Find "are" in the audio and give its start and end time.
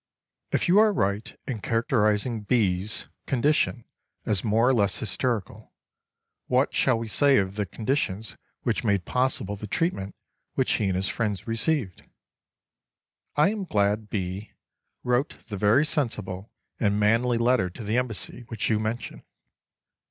0.79-0.91